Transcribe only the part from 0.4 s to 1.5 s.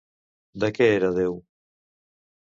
De què era déu?